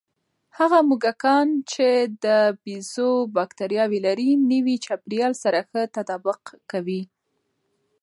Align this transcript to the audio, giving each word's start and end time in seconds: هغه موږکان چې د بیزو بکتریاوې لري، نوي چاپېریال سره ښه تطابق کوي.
هغه 0.57 0.77
موږکان 0.89 1.47
چې 1.71 1.87
د 2.23 2.27
بیزو 2.63 3.11
بکتریاوې 3.35 3.99
لري، 4.07 4.29
نوي 4.51 4.75
چاپېریال 4.85 5.33
سره 5.43 5.59
ښه 5.69 5.81
تطابق 5.95 6.41
کوي. 6.71 7.01